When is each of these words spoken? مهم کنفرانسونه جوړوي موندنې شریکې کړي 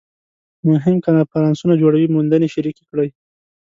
مهم 0.69 0.95
کنفرانسونه 1.05 1.73
جوړوي 1.81 2.07
موندنې 2.15 2.47
شریکې 2.55 2.83
کړي 2.91 3.07